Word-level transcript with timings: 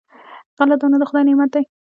غله 0.57 0.75
دانه 0.81 0.97
د 0.99 1.03
خدای 1.09 1.23
نعمت 1.27 1.49
دی. 1.53 1.63